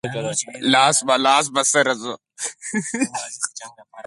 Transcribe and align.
لاس 0.73 0.97
په 1.07 1.15
لاس 1.25 1.45
به 1.53 1.61
سره 1.73 1.93
ځو. 2.01 2.13